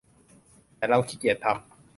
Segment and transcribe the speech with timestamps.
[0.77, 1.57] แต่เราขี้เกียจทำ